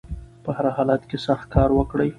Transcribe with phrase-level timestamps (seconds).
[0.43, 2.09] په هر حالت کې سخت کار وکړئ